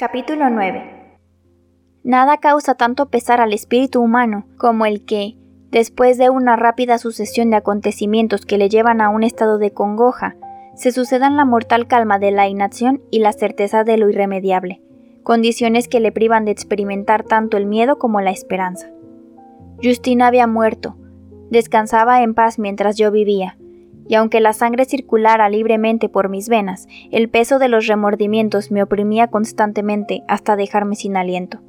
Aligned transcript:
Capítulo 0.00 0.48
9. 0.48 1.18
Nada 2.04 2.38
causa 2.38 2.74
tanto 2.74 3.10
pesar 3.10 3.42
al 3.42 3.52
espíritu 3.52 4.00
humano 4.00 4.46
como 4.56 4.86
el 4.86 5.04
que, 5.04 5.36
después 5.70 6.16
de 6.16 6.30
una 6.30 6.56
rápida 6.56 6.96
sucesión 6.96 7.50
de 7.50 7.56
acontecimientos 7.56 8.46
que 8.46 8.56
le 8.56 8.70
llevan 8.70 9.02
a 9.02 9.10
un 9.10 9.24
estado 9.24 9.58
de 9.58 9.74
congoja, 9.74 10.36
se 10.74 10.90
sucedan 10.90 11.36
la 11.36 11.44
mortal 11.44 11.86
calma 11.86 12.18
de 12.18 12.30
la 12.30 12.48
inacción 12.48 13.02
y 13.10 13.18
la 13.18 13.34
certeza 13.34 13.84
de 13.84 13.98
lo 13.98 14.08
irremediable, 14.08 14.80
condiciones 15.22 15.86
que 15.86 16.00
le 16.00 16.12
privan 16.12 16.46
de 16.46 16.52
experimentar 16.52 17.22
tanto 17.22 17.58
el 17.58 17.66
miedo 17.66 17.98
como 17.98 18.22
la 18.22 18.30
esperanza. 18.30 18.88
Justina 19.82 20.28
había 20.28 20.46
muerto, 20.46 20.96
descansaba 21.50 22.22
en 22.22 22.32
paz 22.32 22.58
mientras 22.58 22.96
yo 22.96 23.10
vivía, 23.10 23.58
y 24.10 24.16
aunque 24.16 24.40
la 24.40 24.52
sangre 24.52 24.86
circulara 24.86 25.48
libremente 25.48 26.08
por 26.08 26.30
mis 26.30 26.48
venas, 26.48 26.88
el 27.12 27.28
peso 27.28 27.60
de 27.60 27.68
los 27.68 27.86
remordimientos 27.86 28.72
me 28.72 28.82
oprimía 28.82 29.28
constantemente 29.28 30.24
hasta 30.26 30.56
dejarme 30.56 30.96
sin 30.96 31.16
aliento. 31.16 31.60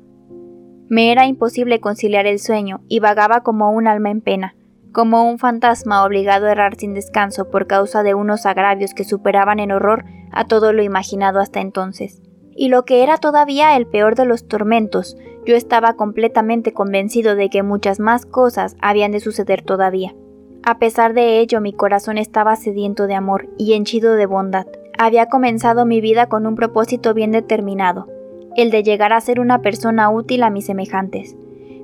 Me 0.89 1.12
era 1.12 1.28
imposible 1.28 1.80
conciliar 1.80 2.25
el 2.25 2.39
sueño 2.39 2.81
y 2.88 3.00
vagaba 3.00 3.42
como 3.42 3.69
un 3.69 3.88
alma 3.88 4.09
en 4.09 4.22
pena, 4.22 4.56
como 4.92 5.30
un 5.30 5.38
fantasma 5.38 6.03
obligado 6.03 6.47
a 6.47 6.53
errar 6.53 6.78
sin 6.78 6.95
descanso 6.95 7.52
por 7.52 7.67
causa 7.67 8.02
de 8.02 8.16
unos 8.16 8.47
agravios 8.47 8.95
que 8.95 9.03
superaban 9.03 9.59
en 9.59 9.72
horror 9.72 10.06
a 10.31 10.45
todo 10.45 10.73
lo 10.73 10.81
imaginado 10.81 11.39
hasta 11.42 11.62
entonces. 11.62 12.23
Y 12.56 12.69
lo 12.69 12.86
que 12.86 13.03
era 13.03 13.17
todavía 13.17 13.78
el 13.78 13.86
peor 13.86 14.16
de 14.16 14.25
los 14.25 14.47
tormentos, 14.47 15.16
yo 15.45 15.56
estaba 15.56 15.94
completamente 15.94 16.73
convencido 16.73 17.36
de 17.36 17.50
que 17.52 17.62
muchas 17.62 18.00
más 18.00 18.25
cosas 18.25 18.75
habían 18.81 19.12
de 19.12 19.19
suceder 19.19 19.62
todavía. 19.62 20.16
A 20.63 20.77
pesar 20.77 21.13
de 21.13 21.39
ello, 21.39 21.59
mi 21.59 21.73
corazón 21.73 22.17
estaba 22.17 22.55
sediento 22.55 23.07
de 23.07 23.15
amor 23.15 23.49
y 23.57 23.73
henchido 23.73 24.13
de 24.13 24.27
bondad. 24.27 24.67
Había 24.97 25.25
comenzado 25.25 25.85
mi 25.85 26.01
vida 26.01 26.27
con 26.27 26.45
un 26.45 26.55
propósito 26.55 27.15
bien 27.15 27.31
determinado, 27.31 28.07
el 28.55 28.69
de 28.69 28.83
llegar 28.83 29.11
a 29.11 29.21
ser 29.21 29.39
una 29.39 29.61
persona 29.61 30.09
útil 30.11 30.43
a 30.43 30.51
mis 30.51 30.65
semejantes. 30.65 31.35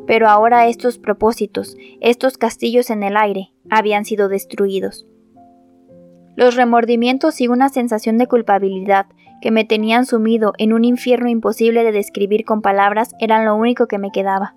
Pero 0.06 0.30
ahora 0.30 0.68
estos 0.68 1.00
propósitos, 1.00 1.76
estos 2.02 2.38
castillos 2.38 2.92
en 2.92 3.02
el 3.02 3.18
aire, 3.18 3.52
habían 3.70 4.06
sido 4.06 4.30
destruidos. 4.30 5.08
Los 6.36 6.56
remordimientos 6.56 7.42
y 7.42 7.48
una 7.48 7.70
sensación 7.70 8.20
de 8.20 8.28
culpabilidad 8.28 9.08
que 9.42 9.50
me 9.50 9.66
tenían 9.66 10.06
sumido 10.06 10.54
en 10.60 10.72
un 10.72 10.86
infierno 10.86 11.30
imposible 11.30 11.84
de 11.84 11.92
describir 11.92 12.46
con 12.46 12.62
palabras 12.62 13.16
eran 13.20 13.44
lo 13.44 13.56
único 13.56 13.88
que 13.88 13.98
me 13.98 14.12
quedaba. 14.12 14.56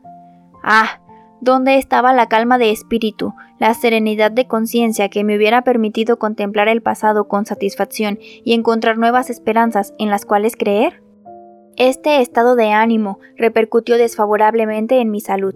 Ah, 0.63 1.01
¿dónde 1.41 1.77
estaba 1.77 2.13
la 2.13 2.29
calma 2.29 2.59
de 2.59 2.71
espíritu, 2.71 3.35
la 3.59 3.75
serenidad 3.75 4.31
de 4.31 4.47
conciencia 4.47 5.09
que 5.09 5.25
me 5.25 5.37
hubiera 5.37 5.63
permitido 5.63 6.19
contemplar 6.19 6.69
el 6.69 6.83
pasado 6.83 7.29
con 7.29 7.47
satisfacción 7.47 8.19
y 8.21 8.55
encontrar 8.55 8.99
nuevas 8.99 9.31
esperanzas 9.31 9.95
en 9.99 10.11
las 10.11 10.25
cuales 10.25 10.57
creer? 10.57 11.03
Este 11.77 12.21
estado 12.21 12.57
de 12.57 12.73
ánimo 12.73 13.21
repercutió 13.37 13.97
desfavorablemente 13.97 15.01
en 15.01 15.11
mi 15.11 15.21
salud. 15.21 15.55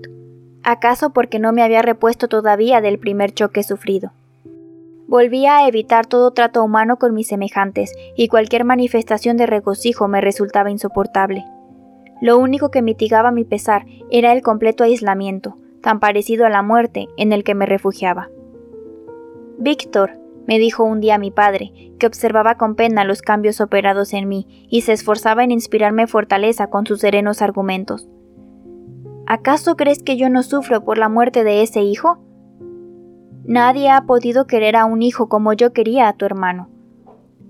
¿Acaso 0.63 1.11
porque 1.11 1.39
no 1.39 1.53
me 1.53 1.63
había 1.63 1.83
repuesto 1.83 2.29
todavía 2.29 2.81
del 2.81 2.99
primer 2.99 3.33
choque 3.33 3.63
sufrido? 3.63 4.13
Volvía 5.07 5.59
a 5.59 5.69
evitar 5.69 6.07
todo 6.07 6.31
trato 6.31 6.65
humano 6.65 6.99
con 6.99 7.13
mis 7.13 7.29
semejantes, 7.29 7.93
y 8.17 8.29
cualquier 8.29 8.65
manifestación 8.65 9.37
de 9.37 9.45
regocijo 9.45 10.09
me 10.09 10.23
resultaba 10.23 10.71
insoportable. 10.71 11.45
Lo 12.23 12.39
único 12.39 12.71
que 12.71 12.81
mitigaba 12.81 13.31
mi 13.31 13.45
pesar 13.45 13.85
era 14.11 14.33
el 14.33 14.41
completo 14.41 14.83
aislamiento, 14.83 15.59
tan 15.85 16.01
parecido 16.01 16.47
a 16.47 16.49
la 16.49 16.63
muerte, 16.63 17.09
en 17.19 17.35
el 17.35 17.45
que 17.45 17.55
me 17.55 17.67
refugiaba. 17.67 18.31
Víctor, 19.59 20.19
me 20.47 20.59
dijo 20.59 20.83
un 20.83 21.01
día 21.01 21.19
mi 21.19 21.31
padre, 21.31 21.93
que 21.99 22.07
observaba 22.07 22.57
con 22.57 22.75
pena 22.75 23.05
los 23.05 23.21
cambios 23.21 23.61
operados 23.61 24.15
en 24.15 24.27
mí 24.27 24.67
y 24.71 24.81
se 24.81 24.95
esforzaba 24.95 25.45
en 25.45 25.51
inspirarme 25.51 26.07
fortaleza 26.07 26.69
con 26.69 26.87
sus 26.87 27.01
serenos 27.01 27.43
argumentos. 27.43 28.09
¿Acaso 29.27 29.77
crees 29.77 30.03
que 30.03 30.17
yo 30.17 30.31
no 30.31 30.43
sufro 30.43 30.85
por 30.85 30.97
la 30.97 31.11
muerte 31.11 31.45
de 31.45 31.63
ese 31.63 31.83
hijo? 31.83 32.19
Nadie 33.45 33.91
ha 33.91 34.07
podido 34.07 34.47
querer 34.47 34.77
a 34.77 34.87
un 34.87 35.03
hijo 35.03 35.29
como 35.29 35.53
yo 35.53 35.75
quería 35.75 36.09
a 36.09 36.15
tu 36.15 36.25
hermano. 36.25 36.71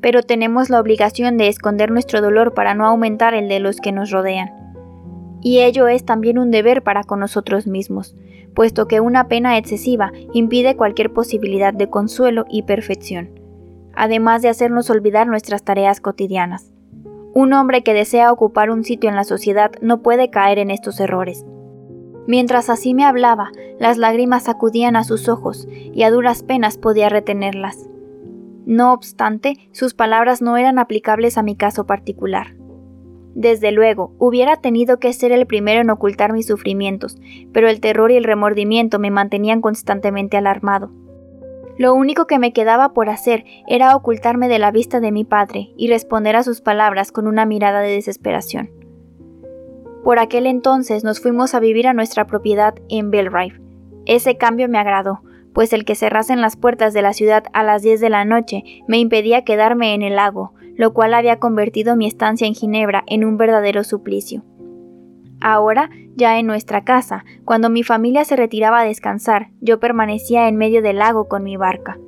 Pero 0.01 0.25
tenemos 0.25 0.71
la 0.71 0.81
obligación 0.81 1.37
de 1.37 1.47
esconder 1.47 1.93
nuestro 1.93 2.21
dolor 2.21 2.53
para 2.53 2.75
no 2.75 2.85
aumentar 2.85 3.33
el 3.35 3.49
de 3.49 3.61
los 3.61 3.77
que 3.77 3.93
nos 3.93 4.11
rodean. 4.11 4.74
Y 5.45 5.61
ello 5.61 5.89
es 5.89 6.07
también 6.07 6.39
un 6.39 6.51
deber 6.51 6.83
para 6.83 7.05
con 7.05 7.21
nosotros 7.21 7.67
mismos, 7.67 8.17
puesto 8.55 8.89
que 8.89 9.01
una 9.01 9.29
pena 9.29 9.59
excesiva 9.59 10.11
impide 10.33 10.75
cualquier 10.75 11.13
posibilidad 11.13 11.75
de 11.75 11.91
consuelo 11.91 12.47
y 12.49 12.63
perfección, 12.63 13.39
además 13.95 14.41
de 14.41 14.49
hacernos 14.49 14.89
olvidar 14.89 15.27
nuestras 15.27 15.63
tareas 15.63 16.01
cotidianas. 16.01 16.73
Un 17.35 17.53
hombre 17.53 17.83
que 17.83 17.93
desea 17.93 18.33
ocupar 18.33 18.71
un 18.71 18.85
sitio 18.85 19.11
en 19.11 19.17
la 19.17 19.25
sociedad 19.25 19.71
no 19.83 20.01
puede 20.01 20.31
caer 20.31 20.59
en 20.59 20.71
estos 20.71 20.99
errores. 20.99 21.45
Mientras 22.27 22.71
así 22.71 22.95
me 22.95 23.05
hablaba, 23.05 23.51
las 23.79 23.99
lágrimas 23.99 24.49
acudían 24.49 24.97
a 24.97 25.05
sus 25.05 25.29
ojos 25.29 25.69
y 25.71 26.05
a 26.05 26.11
duras 26.11 26.43
penas 26.43 26.79
podía 26.79 27.11
retenerlas. 27.11 27.91
No 28.65 28.95
obstante, 28.95 29.69
sus 29.73 29.93
palabras 29.93 30.41
no 30.41 30.57
eran 30.57 30.79
aplicables 30.79 31.37
a 31.37 31.43
mi 31.43 31.55
caso 31.55 31.85
particular. 31.85 32.55
Desde 33.35 33.73
luego, 33.73 34.15
hubiera 34.19 34.57
tenido 34.57 34.99
que 34.99 35.13
ser 35.13 35.33
el 35.33 35.47
primero 35.47 35.81
en 35.81 35.91
ocultar 35.91 36.33
mis 36.33 36.47
sufrimientos, 36.47 37.19
pero 37.53 37.69
el 37.69 37.81
terror 37.81 38.11
y 38.13 38.17
el 38.17 38.25
remordimiento 38.25 38.99
me 38.99 39.11
mantenían 39.11 39.61
constantemente 39.61 40.37
alarmado. 40.37 40.93
Lo 41.77 41.95
único 41.95 42.27
que 42.27 42.39
me 42.39 42.53
quedaba 42.53 42.93
por 42.93 43.09
hacer 43.09 43.45
era 43.67 43.97
ocultarme 43.97 44.47
de 44.47 44.61
la 44.61 44.71
vista 44.71 45.01
de 45.01 45.11
mi 45.11 45.25
padre 45.25 45.73
y 45.77 45.89
responder 45.89 46.37
a 46.37 46.45
sus 46.45 46.61
palabras 46.61 47.11
con 47.11 47.27
una 47.27 47.47
mirada 47.47 47.81
de 47.81 47.91
desesperación. 47.91 48.71
Por 50.05 50.21
aquel 50.21 50.47
entonces 50.47 51.03
nos 51.03 51.21
fuimos 51.21 51.55
a 51.55 51.61
vivir 51.61 51.89
a 51.89 51.95
nuestra 51.95 52.27
propiedad 52.27 52.75
en 52.89 53.11
Belrive. 53.11 53.61
Ese 54.07 54.37
cambio 54.37 54.69
me 54.69 54.79
agradó, 54.79 55.23
pues 55.53 55.73
el 55.73 55.85
que 55.85 55.97
cerrasen 55.97 56.41
las 56.41 56.57
puertas 56.57 56.95
de 56.95 57.03
la 57.03 57.13
ciudad 57.13 57.45
a 57.53 57.65
las 57.65 57.83
10 57.83 58.01
de 58.01 58.11
la 58.11 58.25
noche 58.25 58.63
me 58.87 58.99
impedía 58.99 59.45
quedarme 59.45 59.95
en 59.95 60.03
el 60.03 60.17
lago, 60.17 60.53
lo 60.77 60.93
cual 60.93 61.15
había 61.15 61.39
convertido 61.39 61.97
mi 61.97 62.07
estancia 62.07 62.47
en 62.47 62.55
Ginebra 62.55 63.05
en 63.07 63.25
un 63.25 63.37
verdadero 63.37 63.85
suplicio. 63.85 64.43
Ahora, 65.41 65.91
ya 66.17 66.39
en 66.39 66.47
nuestra 66.47 66.85
casa, 66.85 67.25
cuando 67.45 67.69
mi 67.69 67.83
familia 67.83 68.25
se 68.25 68.37
retiraba 68.37 68.81
a 68.81 68.85
descansar, 68.85 69.49
yo 69.61 69.79
permanecía 69.81 70.49
en 70.49 70.57
medio 70.57 70.81
del 70.81 70.99
lago 70.99 71.29
con 71.29 71.43
mi 71.43 71.57
barca. 71.57 71.99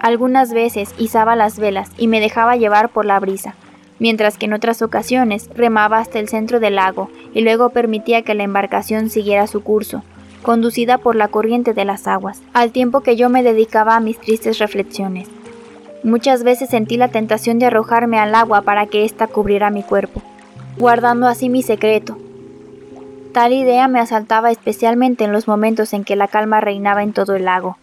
Algunas 0.00 0.52
veces 0.52 0.94
izaba 0.98 1.36
las 1.36 1.58
velas 1.58 1.90
y 1.96 2.08
me 2.08 2.20
dejaba 2.20 2.56
llevar 2.56 2.90
por 2.90 3.06
la 3.06 3.18
brisa, 3.18 3.54
mientras 3.98 4.36
que 4.36 4.46
en 4.46 4.52
otras 4.52 4.82
ocasiones 4.82 5.48
remaba 5.54 5.98
hasta 5.98 6.18
el 6.18 6.28
centro 6.28 6.60
del 6.60 6.76
lago 6.76 7.10
y 7.32 7.40
luego 7.40 7.70
permitía 7.70 8.22
que 8.22 8.34
la 8.34 8.42
embarcación 8.42 9.08
siguiera 9.08 9.46
su 9.46 9.62
curso, 9.62 10.02
conducida 10.42 10.98
por 10.98 11.16
la 11.16 11.28
corriente 11.28 11.72
de 11.72 11.84
las 11.84 12.06
aguas, 12.06 12.42
al 12.52 12.70
tiempo 12.70 13.00
que 13.00 13.16
yo 13.16 13.30
me 13.30 13.42
dedicaba 13.42 13.96
a 13.96 14.00
mis 14.00 14.20
tristes 14.20 14.58
reflexiones. 14.58 15.28
Muchas 16.06 16.44
veces 16.44 16.70
sentí 16.70 16.96
la 16.96 17.08
tentación 17.08 17.58
de 17.58 17.66
arrojarme 17.66 18.20
al 18.20 18.32
agua 18.36 18.62
para 18.62 18.86
que 18.86 19.04
ésta 19.04 19.26
cubriera 19.26 19.70
mi 19.70 19.82
cuerpo, 19.82 20.22
guardando 20.78 21.26
así 21.26 21.48
mi 21.48 21.64
secreto. 21.64 22.16
Tal 23.32 23.52
idea 23.52 23.88
me 23.88 23.98
asaltaba 23.98 24.52
especialmente 24.52 25.24
en 25.24 25.32
los 25.32 25.48
momentos 25.48 25.92
en 25.94 26.04
que 26.04 26.14
la 26.14 26.28
calma 26.28 26.60
reinaba 26.60 27.02
en 27.02 27.12
todo 27.12 27.34
el 27.34 27.46
lago, 27.46 27.76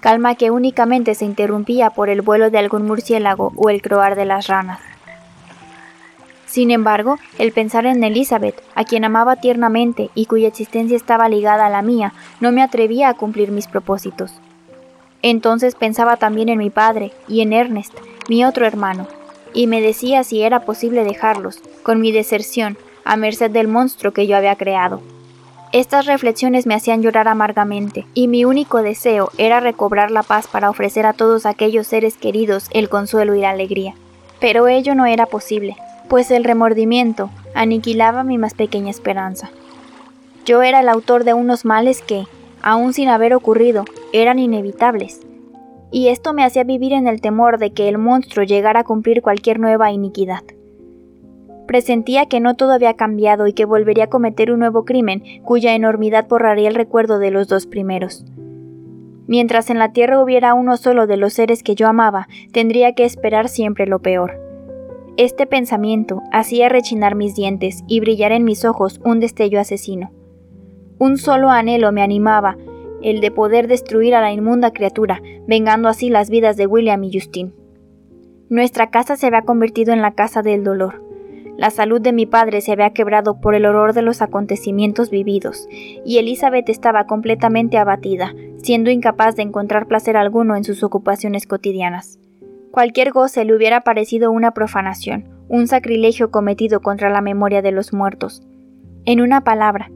calma 0.00 0.36
que 0.36 0.50
únicamente 0.50 1.14
se 1.14 1.26
interrumpía 1.26 1.90
por 1.90 2.08
el 2.08 2.22
vuelo 2.22 2.48
de 2.48 2.56
algún 2.56 2.86
murciélago 2.86 3.52
o 3.56 3.68
el 3.68 3.82
croar 3.82 4.16
de 4.16 4.24
las 4.24 4.46
ranas. 4.46 4.80
Sin 6.46 6.70
embargo, 6.70 7.18
el 7.38 7.52
pensar 7.52 7.84
en 7.84 8.02
Elizabeth, 8.02 8.62
a 8.74 8.84
quien 8.84 9.04
amaba 9.04 9.36
tiernamente 9.36 10.08
y 10.14 10.24
cuya 10.24 10.48
existencia 10.48 10.96
estaba 10.96 11.28
ligada 11.28 11.66
a 11.66 11.70
la 11.70 11.82
mía, 11.82 12.14
no 12.40 12.52
me 12.52 12.62
atrevía 12.62 13.10
a 13.10 13.14
cumplir 13.14 13.50
mis 13.50 13.66
propósitos. 13.66 14.40
Entonces 15.22 15.74
pensaba 15.74 16.16
también 16.16 16.48
en 16.48 16.58
mi 16.58 16.70
padre 16.70 17.12
y 17.28 17.40
en 17.40 17.52
Ernest, 17.52 17.92
mi 18.28 18.44
otro 18.44 18.66
hermano, 18.66 19.06
y 19.54 19.66
me 19.66 19.80
decía 19.80 20.24
si 20.24 20.42
era 20.42 20.60
posible 20.60 21.04
dejarlos, 21.04 21.60
con 21.82 22.00
mi 22.00 22.12
deserción, 22.12 22.76
a 23.04 23.16
merced 23.16 23.50
del 23.50 23.68
monstruo 23.68 24.12
que 24.12 24.26
yo 24.26 24.36
había 24.36 24.56
creado. 24.56 25.00
Estas 25.72 26.06
reflexiones 26.06 26.66
me 26.66 26.74
hacían 26.74 27.02
llorar 27.02 27.28
amargamente, 27.28 28.06
y 28.14 28.28
mi 28.28 28.44
único 28.44 28.82
deseo 28.82 29.30
era 29.36 29.60
recobrar 29.60 30.10
la 30.10 30.22
paz 30.22 30.46
para 30.46 30.70
ofrecer 30.70 31.06
a 31.06 31.12
todos 31.12 31.44
aquellos 31.44 31.86
seres 31.86 32.16
queridos 32.16 32.68
el 32.72 32.88
consuelo 32.88 33.34
y 33.34 33.40
la 33.40 33.50
alegría. 33.50 33.94
Pero 34.40 34.68
ello 34.68 34.94
no 34.94 35.06
era 35.06 35.26
posible, 35.26 35.76
pues 36.08 36.30
el 36.30 36.44
remordimiento 36.44 37.30
aniquilaba 37.54 38.22
mi 38.22 38.38
más 38.38 38.54
pequeña 38.54 38.90
esperanza. 38.90 39.50
Yo 40.44 40.62
era 40.62 40.80
el 40.80 40.88
autor 40.88 41.24
de 41.24 41.34
unos 41.34 41.64
males 41.64 42.00
que, 42.02 42.26
aun 42.66 42.92
sin 42.92 43.08
haber 43.08 43.32
ocurrido, 43.32 43.84
eran 44.12 44.40
inevitables, 44.40 45.20
y 45.92 46.08
esto 46.08 46.32
me 46.32 46.42
hacía 46.42 46.64
vivir 46.64 46.94
en 46.94 47.06
el 47.06 47.20
temor 47.20 47.58
de 47.58 47.70
que 47.70 47.88
el 47.88 47.96
monstruo 47.96 48.44
llegara 48.44 48.80
a 48.80 48.84
cumplir 48.84 49.22
cualquier 49.22 49.60
nueva 49.60 49.92
iniquidad. 49.92 50.42
Presentía 51.68 52.26
que 52.26 52.40
no 52.40 52.56
todo 52.56 52.72
había 52.72 52.94
cambiado 52.94 53.46
y 53.46 53.52
que 53.52 53.66
volvería 53.66 54.04
a 54.04 54.10
cometer 54.10 54.50
un 54.50 54.58
nuevo 54.58 54.84
crimen 54.84 55.22
cuya 55.44 55.76
enormidad 55.76 56.26
borraría 56.28 56.68
el 56.68 56.74
recuerdo 56.74 57.20
de 57.20 57.30
los 57.30 57.46
dos 57.46 57.68
primeros. 57.68 58.24
Mientras 59.28 59.70
en 59.70 59.78
la 59.78 59.92
tierra 59.92 60.20
hubiera 60.20 60.52
uno 60.54 60.76
solo 60.76 61.06
de 61.06 61.18
los 61.18 61.34
seres 61.34 61.62
que 61.62 61.76
yo 61.76 61.86
amaba, 61.86 62.26
tendría 62.52 62.94
que 62.94 63.04
esperar 63.04 63.48
siempre 63.48 63.86
lo 63.86 64.00
peor. 64.00 64.40
Este 65.16 65.46
pensamiento 65.46 66.20
hacía 66.32 66.68
rechinar 66.68 67.14
mis 67.14 67.36
dientes 67.36 67.84
y 67.86 68.00
brillar 68.00 68.32
en 68.32 68.42
mis 68.42 68.64
ojos 68.64 69.00
un 69.04 69.20
destello 69.20 69.60
asesino. 69.60 70.10
Un 70.98 71.18
solo 71.18 71.50
anhelo 71.50 71.92
me 71.92 72.02
animaba, 72.02 72.56
el 73.02 73.20
de 73.20 73.30
poder 73.30 73.68
destruir 73.68 74.14
a 74.14 74.20
la 74.20 74.32
inmunda 74.32 74.72
criatura, 74.72 75.20
vengando 75.46 75.88
así 75.88 76.08
las 76.08 76.30
vidas 76.30 76.56
de 76.56 76.66
William 76.66 77.04
y 77.04 77.12
Justin. 77.12 77.52
Nuestra 78.48 78.90
casa 78.90 79.16
se 79.16 79.26
había 79.26 79.42
convertido 79.42 79.92
en 79.92 80.02
la 80.02 80.14
casa 80.14 80.42
del 80.42 80.64
dolor. 80.64 81.02
La 81.56 81.70
salud 81.70 82.00
de 82.00 82.12
mi 82.12 82.26
padre 82.26 82.60
se 82.60 82.72
había 82.72 82.90
quebrado 82.90 83.40
por 83.40 83.54
el 83.54 83.66
horror 83.66 83.92
de 83.92 84.02
los 84.02 84.22
acontecimientos 84.22 85.10
vividos, 85.10 85.68
y 85.70 86.18
Elizabeth 86.18 86.68
estaba 86.68 87.06
completamente 87.06 87.78
abatida, 87.78 88.34
siendo 88.62 88.90
incapaz 88.90 89.36
de 89.36 89.42
encontrar 89.42 89.86
placer 89.86 90.16
alguno 90.16 90.56
en 90.56 90.64
sus 90.64 90.82
ocupaciones 90.82 91.46
cotidianas. 91.46 92.18
Cualquier 92.70 93.10
goce 93.12 93.44
le 93.44 93.54
hubiera 93.54 93.82
parecido 93.82 94.30
una 94.30 94.52
profanación, 94.52 95.28
un 95.48 95.66
sacrilegio 95.66 96.30
cometido 96.30 96.80
contra 96.80 97.08
la 97.10 97.20
memoria 97.20 97.62
de 97.62 97.72
los 97.72 97.92
muertos. 97.92 98.42
En 99.06 99.20
una 99.20 99.42
palabra, 99.42 99.90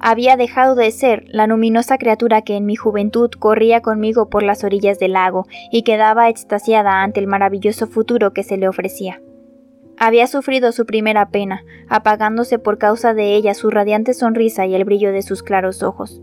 había 0.00 0.36
dejado 0.36 0.74
de 0.74 0.90
ser 0.90 1.24
la 1.28 1.46
luminosa 1.46 1.98
criatura 1.98 2.42
que 2.42 2.56
en 2.56 2.64
mi 2.64 2.74
juventud 2.74 3.30
corría 3.38 3.82
conmigo 3.82 4.30
por 4.30 4.42
las 4.42 4.64
orillas 4.64 4.98
del 4.98 5.12
lago 5.12 5.46
y 5.70 5.82
quedaba 5.82 6.28
extasiada 6.28 7.02
ante 7.02 7.20
el 7.20 7.26
maravilloso 7.26 7.86
futuro 7.86 8.32
que 8.32 8.42
se 8.42 8.56
le 8.56 8.66
ofrecía. 8.66 9.20
Había 9.98 10.26
sufrido 10.26 10.72
su 10.72 10.86
primera 10.86 11.28
pena, 11.28 11.62
apagándose 11.90 12.58
por 12.58 12.78
causa 12.78 13.12
de 13.12 13.34
ella 13.34 13.52
su 13.52 13.68
radiante 13.68 14.14
sonrisa 14.14 14.64
y 14.64 14.74
el 14.74 14.86
brillo 14.86 15.12
de 15.12 15.20
sus 15.20 15.42
claros 15.42 15.82
ojos. 15.82 16.22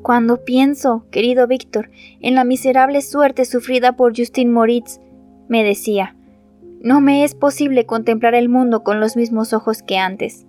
Cuando 0.00 0.42
pienso, 0.44 1.06
querido 1.10 1.46
Víctor, 1.46 1.90
en 2.20 2.34
la 2.34 2.44
miserable 2.44 3.02
suerte 3.02 3.44
sufrida 3.44 3.92
por 3.92 4.16
Justin 4.16 4.50
Moritz, 4.50 5.00
me 5.48 5.62
decía, 5.62 6.16
no 6.80 7.00
me 7.00 7.24
es 7.24 7.34
posible 7.34 7.86
contemplar 7.86 8.34
el 8.34 8.48
mundo 8.48 8.82
con 8.82 9.00
los 9.00 9.16
mismos 9.16 9.52
ojos 9.52 9.82
que 9.82 9.98
antes. 9.98 10.46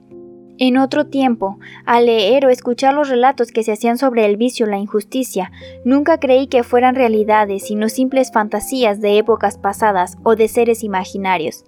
En 0.58 0.78
otro 0.78 1.08
tiempo, 1.08 1.60
al 1.86 2.06
leer 2.06 2.46
o 2.46 2.50
escuchar 2.50 2.94
los 2.94 3.10
relatos 3.10 3.52
que 3.52 3.64
se 3.64 3.74
hacían 3.74 3.98
sobre 3.98 4.26
el 4.26 4.38
vicio 4.38 4.66
o 4.66 4.70
la 4.70 4.78
injusticia, 4.78 5.52
nunca 5.84 6.18
creí 6.18 6.48
que 6.48 6.64
fueran 6.64 6.96
realidades, 6.96 7.66
sino 7.68 7.90
simples 7.90 8.32
fantasías 8.32 9.02
de 9.02 9.18
épocas 9.18 9.58
pasadas 9.58 10.18
o 10.24 10.38
de 10.38 10.48
seres 10.48 10.84
imaginarios. 10.84 11.66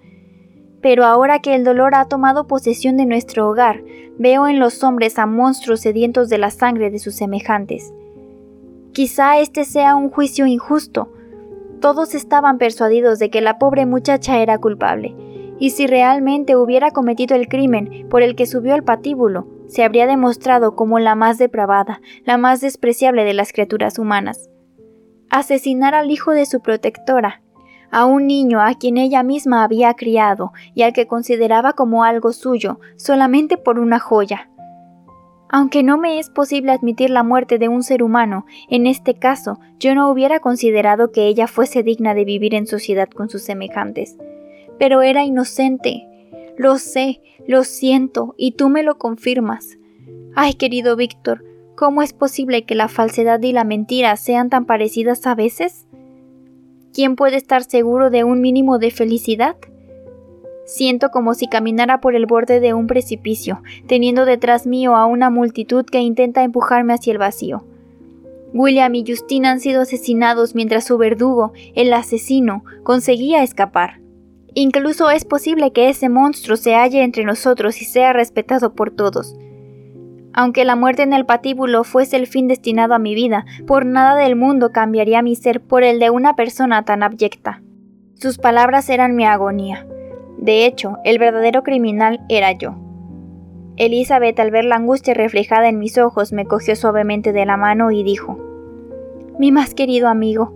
Pero 0.82 1.04
ahora 1.04 1.40
que 1.40 1.54
el 1.54 1.66
dolor 1.66 1.96
ha 1.96 2.06
tomado 2.06 2.48
posesión 2.48 2.96
de 2.96 3.06
nuestro 3.06 3.50
hogar, 3.50 3.84
veo 4.18 4.48
en 4.48 4.58
los 4.58 4.82
hombres 4.86 5.20
a 5.20 5.26
monstruos 5.26 5.82
sedientos 5.82 6.30
de 6.30 6.38
la 6.38 6.50
sangre 6.50 6.90
de 6.90 7.00
sus 7.00 7.16
semejantes. 7.16 7.94
Quizá 8.94 9.40
este 9.40 9.66
sea 9.66 9.96
un 9.96 10.10
juicio 10.10 10.46
injusto. 10.46 11.12
Todos 11.82 12.16
estaban 12.16 12.58
persuadidos 12.58 13.20
de 13.20 13.30
que 13.30 13.42
la 13.42 13.60
pobre 13.60 13.86
muchacha 13.86 14.40
era 14.40 14.58
culpable, 14.60 15.14
y 15.60 15.72
si 15.72 15.88
realmente 15.88 16.56
hubiera 16.56 16.92
cometido 16.92 17.36
el 17.36 17.48
crimen 17.48 18.08
por 18.10 18.22
el 18.22 18.36
que 18.36 18.46
subió 18.46 18.74
al 18.74 18.84
patíbulo, 18.84 19.48
se 19.68 19.84
habría 19.84 20.08
demostrado 20.08 20.76
como 20.76 21.00
la 21.00 21.16
más 21.16 21.38
depravada, 21.38 22.02
la 22.26 22.38
más 22.38 22.62
despreciable 22.62 23.24
de 23.24 23.34
las 23.34 23.52
criaturas 23.52 24.00
humanas. 24.00 24.50
Asesinar 25.30 25.94
al 25.94 26.10
hijo 26.10 26.32
de 26.32 26.46
su 26.46 26.62
protectora, 26.62 27.42
a 27.92 28.06
un 28.06 28.28
niño 28.28 28.62
a 28.62 28.74
quien 28.76 28.98
ella 28.98 29.24
misma 29.24 29.64
había 29.64 29.94
criado 29.94 30.52
y 30.74 30.84
al 30.84 30.94
que 30.94 31.08
consideraba 31.08 31.74
como 31.74 32.04
algo 32.04 32.32
suyo, 32.34 32.80
solamente 32.96 33.58
por 33.58 33.80
una 33.80 34.00
joya. 34.00 34.50
Aunque 35.50 35.82
no 35.82 35.98
me 35.98 36.20
es 36.20 36.30
posible 36.30 36.74
admitir 36.74 37.10
la 37.10 37.24
muerte 37.24 37.58
de 37.58 37.70
un 37.70 37.82
ser 37.84 38.04
humano, 38.04 38.46
en 38.70 38.86
este 38.86 39.16
caso 39.16 39.60
yo 39.80 39.96
no 39.96 40.12
hubiera 40.12 40.40
considerado 40.40 41.12
que 41.12 41.28
ella 41.28 41.48
fuese 41.48 41.84
digna 41.84 42.14
de 42.14 42.26
vivir 42.26 42.54
en 42.54 42.68
sociedad 42.68 43.08
con 43.10 43.30
sus 43.30 43.44
semejantes. 43.44 44.18
Pero 44.80 45.02
era 45.02 45.24
inocente. 45.24 46.08
Lo 46.58 46.78
sé, 46.78 47.22
lo 47.48 47.64
siento, 47.64 48.36
y 48.38 48.52
tú 48.54 48.70
me 48.70 48.84
lo 48.84 48.98
confirmas. 48.98 49.78
Ay, 50.36 50.54
querido 50.54 50.96
Víctor, 50.96 51.44
¿cómo 51.76 52.02
es 52.02 52.14
posible 52.14 52.64
que 52.64 52.76
la 52.76 52.88
falsedad 52.88 53.42
y 53.42 53.52
la 53.52 53.64
mentira 53.64 54.16
sean 54.18 54.50
tan 54.50 54.66
parecidas 54.66 55.26
a 55.26 55.36
veces? 55.36 55.88
¿Quién 56.94 57.16
puede 57.16 57.38
estar 57.38 57.64
seguro 57.64 58.10
de 58.10 58.24
un 58.24 58.42
mínimo 58.42 58.80
de 58.80 58.92
felicidad? 58.92 59.56
Siento 60.66 61.10
como 61.12 61.34
si 61.34 61.48
caminara 61.48 62.02
por 62.02 62.16
el 62.16 62.26
borde 62.26 62.60
de 62.60 62.74
un 62.74 62.88
precipicio, 62.88 63.62
teniendo 63.88 64.26
detrás 64.26 64.68
mío 64.68 64.96
a 64.96 65.06
una 65.06 65.30
multitud 65.30 65.86
que 65.86 66.00
intenta 66.00 66.44
empujarme 66.44 66.94
hacia 66.94 67.14
el 67.14 67.20
vacío. 67.20 67.64
William 68.54 68.94
y 68.96 69.06
Justina 69.08 69.52
han 69.52 69.60
sido 69.60 69.82
asesinados 69.82 70.56
mientras 70.56 70.86
su 70.86 70.98
verdugo, 70.98 71.54
el 71.76 71.94
asesino, 71.94 72.64
conseguía 72.84 73.44
escapar. 73.44 74.02
Incluso 74.54 75.10
es 75.10 75.26
posible 75.26 75.72
que 75.72 75.90
ese 75.90 76.10
monstruo 76.10 76.58
se 76.58 76.76
halle 76.76 77.04
entre 77.04 77.24
nosotros 77.24 77.82
y 77.82 77.86
sea 77.86 78.14
respetado 78.14 78.74
por 78.74 78.92
todos. 78.92 79.36
Aunque 80.34 80.66
la 80.66 80.76
muerte 80.76 81.02
en 81.02 81.14
el 81.14 81.26
patíbulo 81.26 81.84
fuese 81.84 82.16
el 82.16 82.28
fin 82.28 82.48
destinado 82.48 82.94
a 82.94 83.00
mi 83.00 83.16
vida, 83.16 83.46
por 83.66 83.86
nada 83.86 84.16
del 84.16 84.36
mundo 84.36 84.72
cambiaría 84.72 85.24
mi 85.24 85.36
ser 85.36 85.62
por 85.62 85.84
el 85.84 86.00
de 86.00 86.12
una 86.12 86.36
persona 86.36 86.86
tan 86.86 87.02
abyecta. 87.02 87.64
Sus 88.14 88.38
palabras 88.38 88.90
eran 88.90 89.16
mi 89.16 89.26
agonía. 89.26 89.88
De 90.38 90.68
hecho, 90.68 90.98
el 91.04 91.18
verdadero 91.18 91.64
criminal 91.64 92.24
era 92.30 92.52
yo. 92.52 92.76
Elizabeth, 93.78 94.40
al 94.40 94.52
ver 94.52 94.66
la 94.66 94.76
angustia 94.76 95.16
reflejada 95.16 95.70
en 95.70 95.80
mis 95.80 95.98
ojos, 95.98 96.34
me 96.34 96.46
cogió 96.46 96.76
suavemente 96.76 97.32
de 97.32 97.46
la 97.48 97.58
mano 97.58 97.90
y 97.90 98.04
dijo 98.04 98.38
Mi 99.40 99.52
más 99.52 99.74
querido 99.74 100.08
amigo, 100.08 100.54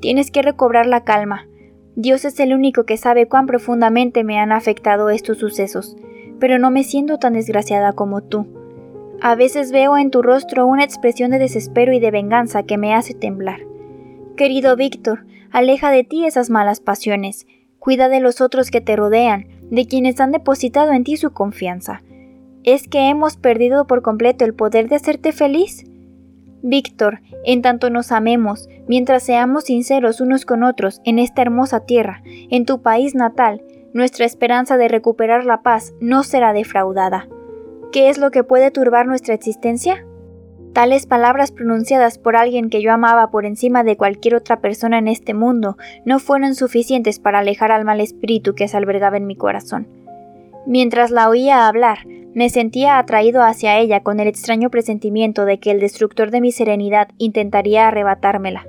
tienes 0.00 0.30
que 0.30 0.42
recobrar 0.42 0.86
la 0.86 1.02
calma. 1.02 1.47
Dios 2.00 2.24
es 2.24 2.38
el 2.38 2.54
único 2.54 2.84
que 2.84 2.96
sabe 2.96 3.26
cuán 3.26 3.46
profundamente 3.46 4.22
me 4.22 4.38
han 4.38 4.52
afectado 4.52 5.10
estos 5.10 5.38
sucesos, 5.38 5.96
pero 6.38 6.56
no 6.60 6.70
me 6.70 6.84
siento 6.84 7.18
tan 7.18 7.32
desgraciada 7.32 7.92
como 7.92 8.20
tú. 8.20 8.46
A 9.20 9.34
veces 9.34 9.72
veo 9.72 9.98
en 9.98 10.12
tu 10.12 10.22
rostro 10.22 10.64
una 10.64 10.84
expresión 10.84 11.32
de 11.32 11.40
desespero 11.40 11.92
y 11.92 11.98
de 11.98 12.12
venganza 12.12 12.62
que 12.62 12.78
me 12.78 12.94
hace 12.94 13.14
temblar. 13.14 13.62
Querido 14.36 14.76
Víctor, 14.76 15.26
aleja 15.50 15.90
de 15.90 16.04
ti 16.04 16.24
esas 16.24 16.50
malas 16.50 16.78
pasiones, 16.78 17.48
cuida 17.80 18.08
de 18.08 18.20
los 18.20 18.40
otros 18.40 18.70
que 18.70 18.80
te 18.80 18.94
rodean, 18.94 19.48
de 19.68 19.88
quienes 19.88 20.20
han 20.20 20.30
depositado 20.30 20.92
en 20.92 21.02
ti 21.02 21.16
su 21.16 21.32
confianza. 21.32 22.04
¿Es 22.62 22.86
que 22.86 23.08
hemos 23.08 23.36
perdido 23.36 23.88
por 23.88 24.02
completo 24.02 24.44
el 24.44 24.54
poder 24.54 24.88
de 24.88 24.94
hacerte 24.94 25.32
feliz? 25.32 25.84
Víctor, 26.62 27.20
en 27.44 27.62
tanto 27.62 27.90
nos 27.90 28.10
amemos, 28.12 28.68
mientras 28.88 29.22
seamos 29.22 29.64
sinceros 29.64 30.20
unos 30.20 30.44
con 30.44 30.64
otros 30.64 31.00
en 31.04 31.18
esta 31.18 31.42
hermosa 31.42 31.80
tierra, 31.80 32.22
en 32.50 32.64
tu 32.64 32.82
país 32.82 33.14
natal, 33.14 33.62
nuestra 33.92 34.26
esperanza 34.26 34.76
de 34.76 34.88
recuperar 34.88 35.44
la 35.44 35.62
paz 35.62 35.94
no 36.00 36.22
será 36.22 36.52
defraudada. 36.52 37.28
¿Qué 37.92 38.08
es 38.08 38.18
lo 38.18 38.30
que 38.30 38.44
puede 38.44 38.70
turbar 38.70 39.06
nuestra 39.06 39.34
existencia? 39.34 40.04
Tales 40.72 41.06
palabras 41.06 41.50
pronunciadas 41.50 42.18
por 42.18 42.36
alguien 42.36 42.70
que 42.70 42.82
yo 42.82 42.92
amaba 42.92 43.30
por 43.30 43.46
encima 43.46 43.82
de 43.82 43.96
cualquier 43.96 44.34
otra 44.34 44.60
persona 44.60 44.98
en 44.98 45.08
este 45.08 45.34
mundo 45.34 45.76
no 46.04 46.18
fueron 46.18 46.54
suficientes 46.54 47.18
para 47.18 47.38
alejar 47.38 47.72
al 47.72 47.84
mal 47.84 48.00
espíritu 48.00 48.54
que 48.54 48.68
se 48.68 48.76
albergaba 48.76 49.16
en 49.16 49.26
mi 49.26 49.36
corazón. 49.36 49.88
Mientras 50.66 51.10
la 51.10 51.28
oía 51.28 51.66
hablar, 51.66 52.00
me 52.38 52.50
sentía 52.50 53.00
atraído 53.00 53.42
hacia 53.42 53.80
ella 53.80 54.04
con 54.04 54.20
el 54.20 54.28
extraño 54.28 54.70
presentimiento 54.70 55.44
de 55.44 55.58
que 55.58 55.72
el 55.72 55.80
destructor 55.80 56.30
de 56.30 56.40
mi 56.40 56.52
serenidad 56.52 57.08
intentaría 57.18 57.88
arrebatármela. 57.88 58.64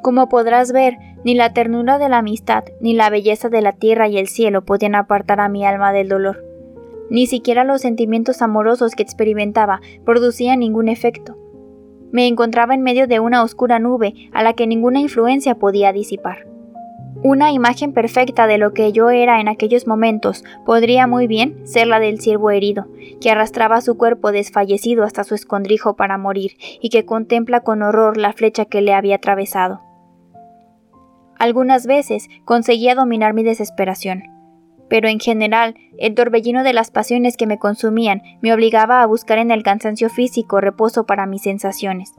Como 0.00 0.28
podrás 0.28 0.70
ver, 0.70 0.96
ni 1.24 1.34
la 1.34 1.52
ternura 1.52 1.98
de 1.98 2.08
la 2.08 2.18
amistad, 2.18 2.62
ni 2.80 2.92
la 2.92 3.10
belleza 3.10 3.48
de 3.48 3.62
la 3.62 3.72
tierra 3.72 4.06
y 4.06 4.16
el 4.18 4.28
cielo 4.28 4.64
podían 4.64 4.94
apartar 4.94 5.40
a 5.40 5.48
mi 5.48 5.66
alma 5.66 5.92
del 5.92 6.08
dolor. 6.08 6.44
Ni 7.10 7.26
siquiera 7.26 7.64
los 7.64 7.80
sentimientos 7.80 8.42
amorosos 8.42 8.94
que 8.94 9.02
experimentaba 9.02 9.80
producían 10.04 10.60
ningún 10.60 10.88
efecto. 10.88 11.36
Me 12.12 12.28
encontraba 12.28 12.76
en 12.76 12.82
medio 12.82 13.08
de 13.08 13.18
una 13.18 13.42
oscura 13.42 13.80
nube 13.80 14.14
a 14.32 14.44
la 14.44 14.52
que 14.52 14.68
ninguna 14.68 15.00
influencia 15.00 15.56
podía 15.56 15.92
disipar. 15.92 16.46
Una 17.22 17.52
imagen 17.52 17.92
perfecta 17.92 18.46
de 18.46 18.58
lo 18.58 18.74
que 18.74 18.92
yo 18.92 19.10
era 19.10 19.40
en 19.40 19.48
aquellos 19.48 19.86
momentos 19.86 20.44
podría 20.66 21.06
muy 21.06 21.26
bien 21.26 21.66
ser 21.66 21.86
la 21.86 22.00
del 22.00 22.20
ciervo 22.20 22.50
herido, 22.50 22.86
que 23.20 23.30
arrastraba 23.30 23.80
su 23.80 23.96
cuerpo 23.96 24.32
desfallecido 24.32 25.04
hasta 25.04 25.24
su 25.24 25.34
escondrijo 25.34 25.96
para 25.96 26.18
morir 26.18 26.56
y 26.80 26.90
que 26.90 27.06
contempla 27.06 27.60
con 27.60 27.82
horror 27.82 28.16
la 28.16 28.32
flecha 28.32 28.64
que 28.66 28.82
le 28.82 28.92
había 28.92 29.16
atravesado. 29.16 29.80
Algunas 31.38 31.86
veces 31.86 32.28
conseguía 32.44 32.94
dominar 32.94 33.32
mi 33.32 33.42
desesperación, 33.42 34.24
pero 34.88 35.08
en 35.08 35.18
general 35.18 35.74
el 35.98 36.14
torbellino 36.14 36.62
de 36.62 36.72
las 36.72 36.90
pasiones 36.90 37.36
que 37.36 37.46
me 37.46 37.58
consumían 37.58 38.22
me 38.42 38.52
obligaba 38.52 39.02
a 39.02 39.06
buscar 39.06 39.38
en 39.38 39.50
el 39.50 39.62
cansancio 39.62 40.10
físico 40.10 40.60
reposo 40.60 41.06
para 41.06 41.26
mis 41.26 41.42
sensaciones. 41.42 42.12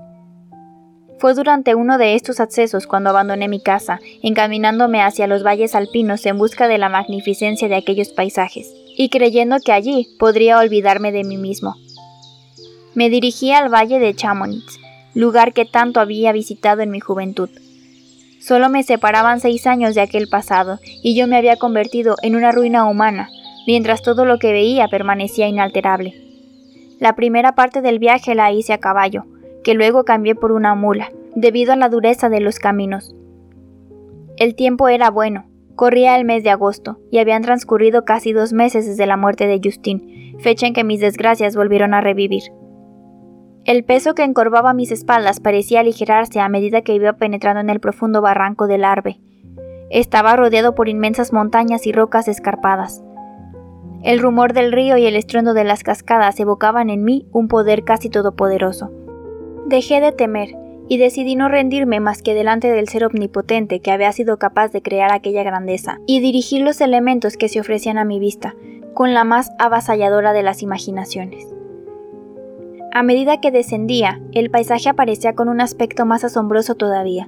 Fue 1.25 1.34
durante 1.34 1.74
uno 1.74 1.98
de 1.98 2.13
estos 2.13 2.39
accesos 2.39 2.86
cuando 2.86 3.10
abandoné 3.10 3.48
mi 3.48 3.60
casa, 3.60 4.00
encaminándome 4.22 5.01
hacia 5.01 5.25
los 5.25 5.44
valles 5.44 5.74
alpinos 5.74 6.24
en 6.27 6.38
busca 6.38 6.67
de 6.67 6.77
la 6.77 6.88
magnificencia 6.88 7.67
de 7.67 7.74
aquellos 7.74 8.10
paisajes, 8.10 8.72
y 8.96 9.10
creyendo 9.10 9.58
que 9.58 9.72
allí 9.72 10.08
podría 10.20 10.60
olvidarme 10.60 11.12
de 11.12 11.24
mí 11.24 11.38
mismo. 11.38 11.77
Me 12.94 13.10
dirigí 13.10 13.51
al 13.51 13.74
valle 13.74 13.98
de 13.98 14.13
Chamonix, 14.13 14.77
lugar 15.15 15.53
que 15.53 15.65
tanto 15.65 16.00
había 16.00 16.32
visitado 16.32 16.84
en 16.84 16.91
mi 16.91 17.00
juventud. 17.00 17.50
Solo 18.39 18.70
me 18.70 18.84
separaban 18.84 19.39
seis 19.39 19.65
años 19.65 19.96
de 19.96 20.01
aquel 20.01 20.27
pasado, 20.27 20.79
y 21.01 21.15
yo 21.15 21.25
me 21.25 21.38
había 21.38 21.55
convertido 21.55 22.17
en 22.22 22.36
una 22.36 22.51
ruina 22.51 22.86
humana, 22.86 23.29
mientras 23.65 24.03
todo 24.03 24.25
lo 24.25 24.38
que 24.38 24.53
veía 24.53 24.89
permanecía 24.89 25.48
inalterable. 25.48 26.13
La 27.00 27.15
primera 27.15 27.55
parte 27.55 27.82
del 27.82 27.98
viaje 27.98 28.36
la 28.36 28.51
hice 28.51 28.74
a 28.74 28.77
caballo, 28.77 29.25
que 29.66 29.74
luego 29.74 30.06
cambié 30.06 30.36
por 30.36 30.52
una 30.52 30.76
mula, 30.76 31.12
debido 31.34 31.74
a 31.74 31.76
la 31.76 31.90
dureza 31.90 32.30
de 32.30 32.40
los 32.40 32.60
caminos. 32.60 33.16
El 34.38 34.54
tiempo 34.54 34.90
era 34.90 35.10
bueno, 35.10 35.48
corría 35.74 36.16
el 36.18 36.24
mes 36.24 36.44
de 36.44 36.52
agosto, 36.52 37.00
y 37.10 37.18
habían 37.18 37.42
transcurrido 37.42 38.06
casi 38.06 38.32
dos 38.32 38.54
meses 38.54 38.86
desde 38.86 39.08
la 39.08 39.18
muerte 39.18 39.48
de 39.48 39.60
Justin, 39.62 40.38
fecha 40.38 40.68
en 40.68 40.74
que 40.74 40.84
mis 40.84 41.00
desgracias 41.00 41.56
volvieron 41.56 41.96
a 41.96 42.02
revivir. 42.02 42.44
El 43.66 43.84
peso 43.84 44.14
que 44.14 44.22
encorvaba 44.24 44.76
mis 44.76 44.92
espaldas 44.92 45.40
parecía 45.40 45.80
aligerarse 45.80 46.40
a 46.40 46.48
medida 46.48 46.84
que 46.84 46.94
iba 46.94 47.14
penetrando 47.14 47.60
en 47.60 47.72
el 47.72 47.80
profundo 47.80 48.22
barranco 48.22 48.68
del 48.68 48.84
Arbe. 48.84 49.20
Estaba 49.90 50.36
rodeado 50.36 50.76
por 50.76 50.90
inmensas 50.90 51.34
montañas 51.34 51.88
y 51.88 51.92
rocas 51.92 52.28
escarpadas. 52.28 53.04
El 54.04 54.20
rumor 54.20 54.54
del 54.54 54.72
río 54.72 54.98
y 54.98 55.08
el 55.08 55.16
estruendo 55.16 55.56
de 55.56 55.64
las 55.64 55.82
cascadas 55.82 56.40
evocaban 56.40 56.92
en 56.92 57.04
mí 57.04 57.26
un 57.32 57.48
poder 57.48 57.84
casi 57.84 58.12
todopoderoso. 58.12 58.92
Dejé 59.66 60.00
de 60.00 60.12
temer 60.12 60.56
y 60.88 60.98
decidí 60.98 61.36
no 61.36 61.50
rendirme 61.50 62.00
más 62.00 62.22
que 62.22 62.36
delante 62.36 62.72
del 62.72 62.88
ser 62.88 63.04
omnipotente 63.04 63.80
que 63.80 63.92
había 63.92 64.12
sido 64.12 64.38
capaz 64.38 64.72
de 64.72 64.84
crear 64.84 65.12
aquella 65.12 65.42
grandeza 65.42 66.00
y 66.06 66.20
dirigir 66.20 66.62
los 66.62 66.82
elementos 66.82 67.36
que 67.36 67.50
se 67.50 67.60
ofrecían 67.60 67.98
a 67.98 68.06
mi 68.06 68.20
vista 68.20 68.56
con 68.94 69.14
la 69.16 69.24
más 69.24 69.52
avasalladora 69.58 70.34
de 70.34 70.44
las 70.44 70.62
imaginaciones. 70.62 71.48
A 72.94 73.02
medida 73.02 73.42
que 73.42 73.52
descendía, 73.52 74.22
el 74.32 74.52
paisaje 74.52 74.88
aparecía 74.88 75.34
con 75.34 75.50
un 75.50 75.60
aspecto 75.60 76.06
más 76.06 76.24
asombroso 76.24 76.76
todavía. 76.76 77.28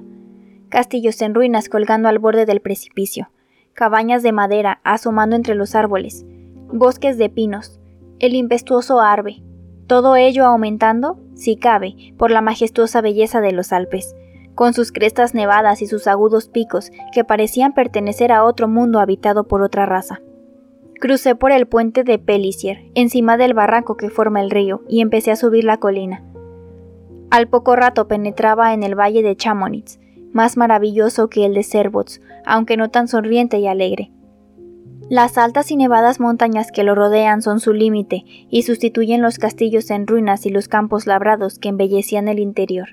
Castillos 0.68 1.20
en 1.20 1.34
ruinas 1.34 1.68
colgando 1.68 2.08
al 2.08 2.20
borde 2.20 2.46
del 2.46 2.60
precipicio, 2.60 3.30
cabañas 3.74 4.22
de 4.22 4.32
madera 4.32 4.80
asomando 4.84 5.34
entre 5.34 5.56
los 5.56 5.74
árboles, 5.74 6.24
bosques 6.72 7.18
de 7.18 7.28
pinos, 7.28 7.80
el 8.20 8.34
impetuoso 8.34 9.00
Arbe, 9.00 9.42
todo 9.88 10.16
ello 10.16 10.46
aumentando, 10.46 11.18
si 11.38 11.56
cabe, 11.56 11.94
por 12.18 12.30
la 12.30 12.42
majestuosa 12.42 13.00
belleza 13.00 13.40
de 13.40 13.52
los 13.52 13.72
Alpes, 13.72 14.16
con 14.56 14.74
sus 14.74 14.90
crestas 14.90 15.34
nevadas 15.34 15.82
y 15.82 15.86
sus 15.86 16.08
agudos 16.08 16.48
picos 16.48 16.90
que 17.12 17.22
parecían 17.22 17.74
pertenecer 17.74 18.32
a 18.32 18.42
otro 18.42 18.66
mundo 18.66 18.98
habitado 18.98 19.44
por 19.46 19.62
otra 19.62 19.86
raza. 19.86 20.20
Crucé 21.00 21.36
por 21.36 21.52
el 21.52 21.66
puente 21.66 22.02
de 22.02 22.18
Pelicier, 22.18 22.90
encima 22.96 23.36
del 23.36 23.54
barranco 23.54 23.96
que 23.96 24.10
forma 24.10 24.40
el 24.40 24.50
río, 24.50 24.82
y 24.88 25.00
empecé 25.00 25.30
a 25.30 25.36
subir 25.36 25.62
la 25.62 25.76
colina. 25.76 26.24
Al 27.30 27.46
poco 27.46 27.76
rato 27.76 28.08
penetraba 28.08 28.74
en 28.74 28.82
el 28.82 28.98
valle 28.98 29.22
de 29.22 29.36
Chamonix, 29.36 30.00
más 30.32 30.56
maravilloso 30.56 31.28
que 31.28 31.46
el 31.46 31.54
de 31.54 31.62
Servots, 31.62 32.20
aunque 32.44 32.76
no 32.76 32.90
tan 32.90 33.06
sonriente 33.06 33.58
y 33.58 33.68
alegre. 33.68 34.10
Las 35.08 35.38
altas 35.38 35.70
y 35.70 35.76
nevadas 35.76 36.20
montañas 36.20 36.70
que 36.70 36.82
lo 36.82 36.94
rodean 36.94 37.40
son 37.40 37.60
su 37.60 37.72
límite 37.72 38.24
y 38.50 38.62
sustituyen 38.62 39.22
los 39.22 39.38
castillos 39.38 39.90
en 39.90 40.06
ruinas 40.06 40.44
y 40.44 40.50
los 40.50 40.68
campos 40.68 41.06
labrados 41.06 41.58
que 41.58 41.70
embellecían 41.70 42.28
el 42.28 42.38
interior. 42.38 42.90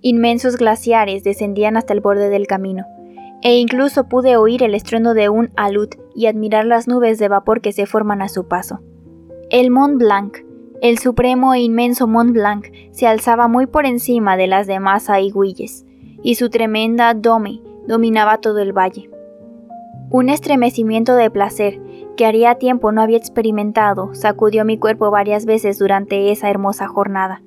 Inmensos 0.00 0.56
glaciares 0.56 1.24
descendían 1.24 1.76
hasta 1.76 1.92
el 1.92 2.00
borde 2.00 2.30
del 2.30 2.46
camino, 2.46 2.86
e 3.42 3.58
incluso 3.58 4.08
pude 4.08 4.36
oír 4.36 4.62
el 4.62 4.74
estruendo 4.74 5.12
de 5.12 5.28
un 5.28 5.50
alud 5.56 5.88
y 6.14 6.26
admirar 6.26 6.64
las 6.64 6.88
nubes 6.88 7.18
de 7.18 7.28
vapor 7.28 7.60
que 7.60 7.72
se 7.72 7.84
forman 7.84 8.22
a 8.22 8.28
su 8.28 8.48
paso. 8.48 8.80
El 9.50 9.70
Mont 9.70 9.98
Blanc, 9.98 10.38
el 10.80 10.98
supremo 10.98 11.52
e 11.52 11.60
inmenso 11.60 12.06
Mont 12.06 12.32
Blanc, 12.32 12.66
se 12.92 13.06
alzaba 13.06 13.48
muy 13.48 13.66
por 13.66 13.84
encima 13.84 14.36
de 14.36 14.46
las 14.46 14.66
demás 14.66 15.10
aiguilles, 15.10 15.84
y 16.22 16.36
su 16.36 16.48
tremenda 16.48 17.12
dome 17.12 17.60
dominaba 17.86 18.38
todo 18.38 18.60
el 18.60 18.72
valle. 18.72 19.10
Un 20.10 20.30
estremecimiento 20.30 21.16
de 21.16 21.30
placer 21.30 21.80
que 22.16 22.24
haría 22.24 22.54
tiempo 22.54 22.92
no 22.92 23.02
había 23.02 23.18
experimentado 23.18 24.14
sacudió 24.14 24.64
mi 24.64 24.78
cuerpo 24.78 25.10
varias 25.10 25.44
veces 25.44 25.78
durante 25.78 26.32
esa 26.32 26.48
hermosa 26.48 26.88
jornada. 26.88 27.42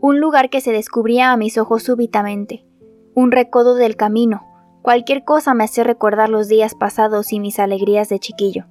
Un 0.00 0.18
lugar 0.18 0.50
que 0.50 0.60
se 0.60 0.72
descubría 0.72 1.30
a 1.30 1.36
mis 1.36 1.56
ojos 1.56 1.84
súbitamente, 1.84 2.64
un 3.14 3.30
recodo 3.30 3.76
del 3.76 3.94
camino, 3.94 4.44
cualquier 4.82 5.22
cosa 5.22 5.54
me 5.54 5.64
hacía 5.64 5.84
recordar 5.84 6.30
los 6.30 6.48
días 6.48 6.74
pasados 6.74 7.32
y 7.32 7.38
mis 7.38 7.60
alegrías 7.60 8.08
de 8.08 8.18
chiquillo. 8.18 8.66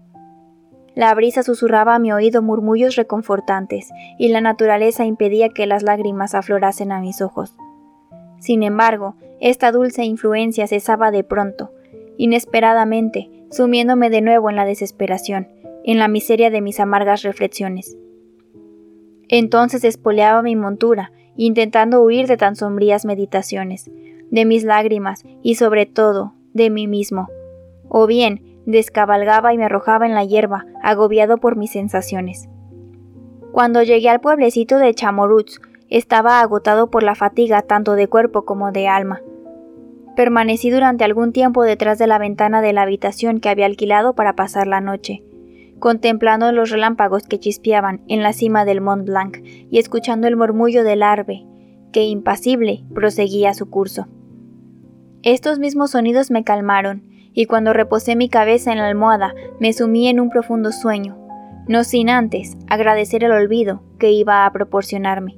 La 0.93 1.13
brisa 1.13 1.43
susurraba 1.43 1.95
a 1.95 1.99
mi 1.99 2.11
oído 2.11 2.41
murmullos 2.41 2.97
reconfortantes, 2.97 3.89
y 4.17 4.29
la 4.29 4.41
naturaleza 4.41 5.05
impedía 5.05 5.49
que 5.49 5.65
las 5.65 5.83
lágrimas 5.83 6.35
aflorasen 6.35 6.91
a 6.91 6.99
mis 6.99 7.21
ojos. 7.21 7.55
Sin 8.39 8.63
embargo, 8.63 9.15
esta 9.39 9.71
dulce 9.71 10.03
influencia 10.03 10.67
cesaba 10.67 11.11
de 11.11 11.23
pronto, 11.23 11.71
inesperadamente, 12.17 13.29
sumiéndome 13.51 14.09
de 14.09 14.21
nuevo 14.21 14.49
en 14.49 14.55
la 14.55 14.65
desesperación, 14.65 15.47
en 15.83 15.99
la 15.99 16.07
miseria 16.07 16.49
de 16.49 16.61
mis 16.61 16.79
amargas 16.79 17.23
reflexiones. 17.23 17.97
Entonces 19.29 19.83
espoleaba 19.83 20.41
mi 20.41 20.55
montura, 20.55 21.11
intentando 21.35 22.01
huir 22.01 22.27
de 22.27 22.37
tan 22.37 22.55
sombrías 22.55 23.05
meditaciones, 23.05 23.89
de 24.31 24.45
mis 24.45 24.63
lágrimas 24.63 25.23
y 25.41 25.55
sobre 25.55 25.85
todo 25.85 26.33
de 26.53 26.69
mí 26.69 26.87
mismo. 26.87 27.29
O 27.89 28.07
bien, 28.07 28.61
descabalgaba 28.65 29.53
y 29.53 29.57
me 29.57 29.65
arrojaba 29.65 30.05
en 30.05 30.13
la 30.13 30.25
hierba, 30.25 30.65
agobiado 30.83 31.37
por 31.37 31.55
mis 31.55 31.71
sensaciones. 31.71 32.49
Cuando 33.51 33.81
llegué 33.81 34.09
al 34.09 34.19
pueblecito 34.19 34.77
de 34.77 34.93
Chamoruz, 34.93 35.61
estaba 35.89 36.41
agotado 36.41 36.89
por 36.91 37.03
la 37.03 37.15
fatiga 37.15 37.61
tanto 37.61 37.93
de 37.93 38.07
cuerpo 38.07 38.43
como 38.43 38.71
de 38.71 38.87
alma. 38.87 39.21
Permanecí 40.17 40.71
durante 40.71 41.03
algún 41.03 41.31
tiempo 41.31 41.61
detrás 41.61 41.99
de 41.99 42.07
la 42.07 42.17
ventana 42.17 42.59
de 42.59 42.73
la 42.73 42.81
habitación 42.81 43.39
que 43.39 43.49
había 43.49 43.67
alquilado 43.67 44.15
para 44.15 44.35
pasar 44.35 44.65
la 44.65 44.81
noche, 44.81 45.21
contemplando 45.77 46.51
los 46.51 46.71
relámpagos 46.71 47.21
que 47.27 47.39
chispeaban 47.39 48.01
en 48.07 48.23
la 48.23 48.33
cima 48.33 48.65
del 48.65 48.81
Mont 48.81 49.05
Blanc 49.05 49.37
y 49.43 49.77
escuchando 49.77 50.27
el 50.27 50.35
murmullo 50.35 50.83
del 50.83 51.03
arbe, 51.03 51.45
que 51.93 52.05
impasible 52.05 52.83
proseguía 52.95 53.53
su 53.53 53.69
curso. 53.69 54.07
Estos 55.21 55.59
mismos 55.59 55.91
sonidos 55.91 56.31
me 56.31 56.43
calmaron, 56.43 57.03
y 57.33 57.45
cuando 57.45 57.71
reposé 57.71 58.15
mi 58.15 58.27
cabeza 58.27 58.71
en 58.71 58.79
la 58.79 58.87
almohada 58.87 59.35
me 59.59 59.71
sumí 59.71 60.07
en 60.07 60.19
un 60.19 60.31
profundo 60.31 60.71
sueño, 60.71 61.15
no 61.67 61.83
sin 61.83 62.09
antes 62.09 62.57
agradecer 62.67 63.23
el 63.23 63.33
olvido 63.33 63.83
que 63.99 64.09
iba 64.09 64.47
a 64.47 64.51
proporcionarme. 64.51 65.37